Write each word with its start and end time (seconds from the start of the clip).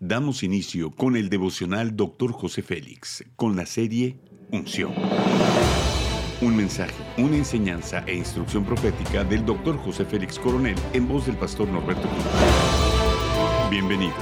Damos 0.00 0.42
inicio 0.42 0.90
con 0.90 1.16
el 1.16 1.30
devocional 1.30 1.96
Dr. 1.96 2.30
José 2.30 2.60
Félix, 2.60 3.24
con 3.34 3.56
la 3.56 3.64
serie 3.64 4.18
Unción. 4.52 4.92
Un 6.42 6.54
mensaje, 6.54 6.92
una 7.16 7.38
enseñanza 7.38 8.04
e 8.06 8.14
instrucción 8.14 8.62
profética 8.66 9.24
del 9.24 9.46
Dr. 9.46 9.78
José 9.78 10.04
Félix 10.04 10.38
Coronel 10.38 10.76
en 10.92 11.08
voz 11.08 11.24
del 11.24 11.36
pastor 11.36 11.66
Norberto 11.68 12.06
Cruz. 12.06 12.24
Bienvenidos. 13.70 14.14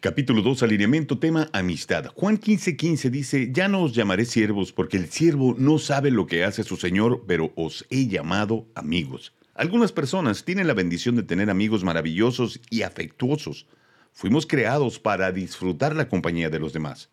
Capítulo 0.00 0.40
2, 0.40 0.62
alineamiento, 0.62 1.18
tema 1.18 1.50
amistad. 1.52 2.06
Juan 2.14 2.38
15:15 2.38 2.76
15 2.76 3.10
dice, 3.10 3.50
ya 3.52 3.68
no 3.68 3.82
os 3.82 3.94
llamaré 3.94 4.24
siervos 4.24 4.72
porque 4.72 4.96
el 4.96 5.10
siervo 5.10 5.54
no 5.58 5.78
sabe 5.78 6.10
lo 6.10 6.26
que 6.26 6.42
hace 6.42 6.64
su 6.64 6.78
Señor, 6.78 7.24
pero 7.26 7.52
os 7.54 7.84
he 7.90 8.06
llamado 8.08 8.66
amigos. 8.74 9.34
Algunas 9.60 9.92
personas 9.92 10.46
tienen 10.46 10.66
la 10.66 10.72
bendición 10.72 11.16
de 11.16 11.22
tener 11.22 11.50
amigos 11.50 11.84
maravillosos 11.84 12.62
y 12.70 12.80
afectuosos. 12.80 13.66
Fuimos 14.10 14.46
creados 14.46 14.98
para 14.98 15.32
disfrutar 15.32 15.94
la 15.94 16.08
compañía 16.08 16.48
de 16.48 16.58
los 16.58 16.72
demás. 16.72 17.10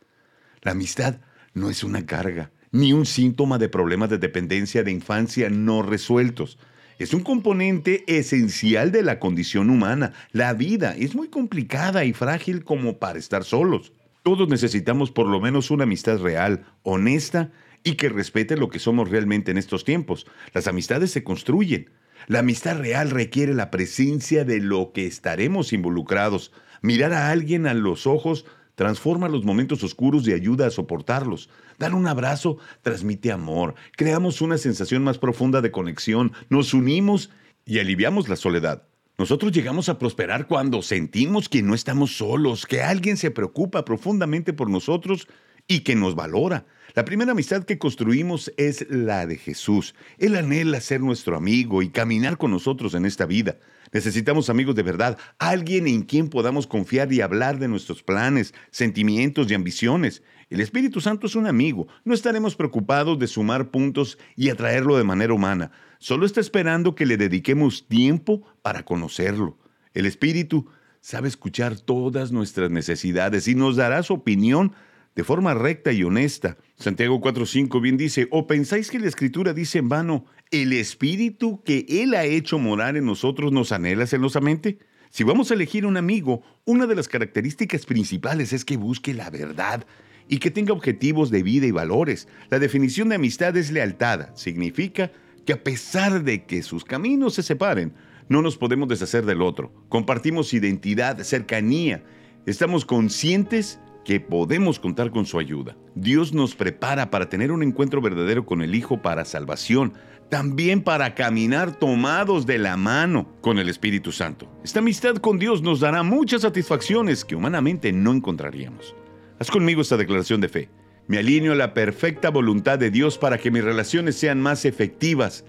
La 0.62 0.72
amistad 0.72 1.20
no 1.54 1.70
es 1.70 1.84
una 1.84 2.06
carga, 2.06 2.52
ni 2.72 2.94
un 2.94 3.06
síntoma 3.06 3.58
de 3.58 3.68
problemas 3.68 4.10
de 4.10 4.18
dependencia 4.18 4.84
de 4.84 4.92
infancia 4.92 5.50
no 5.50 5.82
resueltos. 5.82 6.58
Es 7.00 7.14
un 7.14 7.20
componente 7.20 8.06
esencial 8.08 8.94
de 8.94 9.04
la 9.04 9.20
condición 9.20 9.70
humana. 9.70 10.14
La 10.32 10.54
vida 10.54 10.96
es 10.98 11.16
muy 11.16 11.28
complicada 11.28 12.06
y 12.06 12.14
frágil 12.14 12.64
como 12.64 12.98
para 12.98 13.20
estar 13.20 13.44
solos. 13.44 13.92
Todos 14.24 14.48
necesitamos 14.48 15.12
por 15.12 15.28
lo 15.28 15.42
menos 15.42 15.70
una 15.70 15.84
amistad 15.84 16.20
real, 16.20 16.66
honesta 16.84 17.52
y 17.84 17.96
que 17.96 18.08
respete 18.08 18.56
lo 18.56 18.70
que 18.70 18.80
somos 18.80 19.10
realmente 19.10 19.52
en 19.52 19.58
estos 19.58 19.84
tiempos. 19.84 20.26
Las 20.54 20.68
amistades 20.68 21.12
se 21.12 21.26
construyen. 21.26 21.90
La 22.26 22.40
amistad 22.40 22.78
real 22.80 23.12
requiere 23.12 23.54
la 23.54 23.70
presencia 23.70 24.44
de 24.44 24.60
lo 24.60 24.92
que 24.92 25.06
estaremos 25.06 25.72
involucrados. 25.74 26.52
Mirar 26.82 27.14
a 27.14 27.30
alguien 27.30 27.68
a 27.68 27.74
los 27.74 28.08
ojos 28.08 28.46
transforma 28.76 29.30
los 29.30 29.46
momentos 29.46 29.84
oscuros 29.84 30.28
y 30.28 30.34
ayuda 30.34 30.68
a 30.68 30.72
soportarlos. 30.72 31.50
Dar 31.78 31.94
un 31.94 32.08
abrazo 32.08 32.58
transmite 32.82 33.32
amor, 33.32 33.76
creamos 33.96 34.42
una 34.42 34.58
sensación 34.58 35.04
más 35.04 35.18
profunda 35.18 35.62
de 35.62 35.72
conexión, 35.72 36.34
nos 36.50 36.74
unimos 36.74 37.30
y 37.66 37.80
aliviamos 37.80 38.30
la 38.30 38.36
soledad. 38.36 38.84
Nosotros 39.18 39.52
llegamos 39.52 39.90
a 39.90 39.98
prosperar 39.98 40.48
cuando 40.48 40.84
sentimos 40.84 41.50
que 41.50 41.64
no 41.64 41.74
estamos 41.74 42.18
solos, 42.18 42.68
que 42.68 42.84
alguien 42.84 43.18
se 43.18 43.32
preocupa 43.32 43.84
profundamente 43.84 44.54
por 44.54 44.70
nosotros 44.70 45.28
y 45.68 45.82
que 45.82 45.96
nos 45.96 46.16
valora. 46.16 46.66
La 46.96 47.06
primera 47.06 47.34
amistad 47.34 47.64
que 47.64 47.78
construimos 47.78 48.52
es 48.58 48.90
la 48.90 49.28
de 49.28 49.38
Jesús. 49.38 49.94
Él 50.18 50.36
anhela 50.36 50.82
ser 50.82 51.02
nuestro 51.02 51.36
amigo 51.36 51.84
y 51.84 51.90
caminar 51.90 52.38
con 52.38 52.52
nosotros 52.52 52.96
en 52.96 53.06
esta 53.06 53.26
vida. 53.26 53.58
Necesitamos 53.92 54.50
amigos 54.50 54.76
de 54.76 54.84
verdad, 54.84 55.18
alguien 55.38 55.88
en 55.88 56.02
quien 56.02 56.30
podamos 56.30 56.66
confiar 56.66 57.14
y 57.14 57.22
hablar 57.22 57.60
de 57.60 57.68
nuestros 57.68 58.04
planes, 58.04 58.54
sentimientos 58.72 59.50
y 59.50 59.54
ambiciones. 59.54 60.24
El 60.50 60.60
Espíritu 60.60 61.00
Santo 61.00 61.28
es 61.28 61.36
un 61.36 61.46
amigo. 61.46 61.88
No 62.04 62.14
estaremos 62.14 62.56
preocupados 62.56 63.20
de 63.20 63.28
sumar 63.28 63.70
puntos 63.70 64.18
y 64.36 64.50
atraerlo 64.50 64.98
de 64.98 65.04
manera 65.04 65.34
humana. 65.34 65.72
Solo 66.00 66.26
está 66.26 66.42
esperando 66.42 66.96
que 66.96 67.06
le 67.06 67.18
dediquemos 67.18 67.88
tiempo 67.88 68.44
para 68.62 68.84
conocerlo. 68.84 69.58
El 69.94 70.06
Espíritu 70.06 70.68
sabe 71.02 71.28
escuchar 71.28 71.80
todas 71.80 72.32
nuestras 72.32 72.72
necesidades 72.72 73.48
y 73.48 73.56
nos 73.56 73.76
dará 73.76 74.04
su 74.04 74.14
opinión 74.14 74.74
de 75.18 75.24
forma 75.24 75.56
recta 75.56 75.92
y 75.92 76.04
honesta. 76.04 76.58
Santiago 76.76 77.20
4.5 77.20 77.82
bien 77.82 77.98
dice, 77.98 78.28
¿o 78.30 78.46
pensáis 78.46 78.92
que 78.92 79.00
la 79.00 79.08
Escritura 79.08 79.52
dice 79.52 79.80
en 79.80 79.90
vano, 79.90 80.26
el 80.52 80.74
Espíritu 80.74 81.64
que 81.64 81.88
Él 81.90 82.14
ha 82.14 82.26
hecho 82.26 82.60
morar 82.60 82.96
en 82.98 83.06
nosotros 83.06 83.52
nos 83.52 83.72
anhela 83.72 84.06
celosamente? 84.06 84.78
Si 85.10 85.24
vamos 85.24 85.50
a 85.50 85.56
elegir 85.56 85.88
un 85.88 85.98
amigo, 85.98 86.44
una 86.66 86.86
de 86.86 86.94
las 86.94 87.08
características 87.08 87.88
principales 87.88 88.54
es 88.54 88.64
que 88.64 88.78
busque 88.78 89.16
la 89.16 89.32
verdad 89.32 89.88
y 90.30 90.38
que 90.38 90.52
tenga 90.52 90.74
objetivos 90.74 91.32
de 91.32 91.42
vida 91.42 91.66
y 91.66 91.72
valores. 91.72 92.28
La 92.52 92.60
definición 92.60 93.10
de 93.10 93.16
amistad 93.16 93.58
es 93.58 93.72
lealtad. 93.72 94.36
Significa 94.36 95.12
que 95.48 95.54
a 95.54 95.64
pesar 95.64 96.24
de 96.24 96.46
que 96.46 96.62
sus 96.62 96.86
caminos 96.86 97.34
se 97.34 97.42
separen, 97.42 97.92
no 98.30 98.44
nos 98.44 98.56
podemos 98.56 98.88
deshacer 98.88 99.26
del 99.26 99.42
otro. 99.42 99.74
Compartimos 99.90 100.54
identidad, 100.54 101.24
cercanía. 101.24 102.04
Estamos 102.46 102.86
conscientes 102.86 103.80
que 104.08 104.22
podemos 104.22 104.80
contar 104.80 105.12
con 105.12 105.26
su 105.26 105.38
ayuda. 105.38 105.76
Dios 105.94 106.32
nos 106.32 106.56
prepara 106.56 107.12
para 107.12 107.28
tener 107.28 107.52
un 107.52 107.62
encuentro 107.62 108.00
verdadero 108.00 108.46
con 108.46 108.62
el 108.62 108.74
Hijo 108.74 109.02
para 109.02 109.26
salvación, 109.26 109.96
también 110.30 110.82
para 110.82 111.14
caminar 111.14 111.78
tomados 111.78 112.46
de 112.46 112.58
la 112.58 112.78
mano 112.78 113.28
con 113.42 113.60
el 113.60 113.68
Espíritu 113.68 114.14
Santo. 114.14 114.50
Esta 114.64 114.80
amistad 114.80 115.18
con 115.18 115.40
Dios 115.40 115.62
nos 115.62 115.82
dará 115.82 116.04
muchas 116.04 116.44
satisfacciones 116.44 117.26
que 117.26 117.36
humanamente 117.36 117.92
no 117.92 118.14
encontraríamos. 118.14 118.96
Haz 119.40 119.52
conmigo 119.52 119.82
esta 119.82 119.98
declaración 119.98 120.40
de 120.40 120.48
fe. 120.48 120.70
Me 121.08 121.18
alineo 121.18 121.52
a 121.52 121.56
la 121.58 121.74
perfecta 121.74 122.30
voluntad 122.30 122.80
de 122.80 122.92
Dios 122.92 123.18
para 123.18 123.38
que 123.38 123.52
mis 123.52 123.66
relaciones 123.66 124.16
sean 124.16 124.40
más 124.40 124.64
efectivas. 124.64 125.44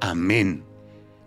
Amén. 0.00 0.62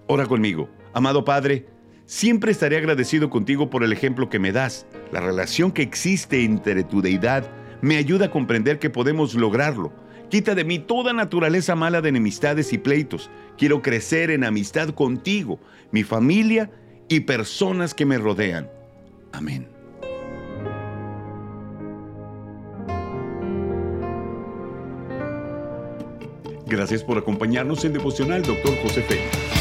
Ora 0.07 0.25
conmigo. 0.25 0.69
Amado 0.93 1.25
Padre, 1.25 1.65
Siempre 2.11 2.51
estaré 2.51 2.75
agradecido 2.75 3.29
contigo 3.29 3.69
por 3.69 3.85
el 3.85 3.94
ejemplo 3.94 4.29
que 4.29 4.38
me 4.38 4.51
das. 4.51 4.85
La 5.13 5.22
relación 5.22 5.72
que 5.72 5.81
existe 5.81 6.44
entre 6.44 6.83
tu 6.83 7.01
deidad 7.01 7.49
me 7.81 7.95
ayuda 7.95 8.25
a 8.25 8.31
comprender 8.31 8.79
que 8.79 8.89
podemos 8.89 9.33
lograrlo. 9.33 9.94
Quita 10.29 10.53
de 10.53 10.66
mí 10.66 10.77
toda 10.77 11.13
naturaleza 11.13 11.73
mala 11.73 12.01
de 12.01 12.09
enemistades 12.09 12.73
y 12.73 12.79
pleitos. 12.79 13.29
Quiero 13.57 13.81
crecer 13.81 14.29
en 14.29 14.44
amistad 14.44 14.89
contigo, 14.89 15.61
mi 15.91 16.03
familia 16.03 16.69
y 17.07 17.21
personas 17.21 17.94
que 17.94 18.05
me 18.05 18.17
rodean. 18.17 18.69
Amén. 19.31 19.69
Gracias 26.66 27.05
por 27.05 27.17
acompañarnos 27.17 27.85
en 27.85 27.94
Devocional, 27.94 28.41
Dr. 28.41 28.75
José 28.83 29.01
Félix. 29.03 29.60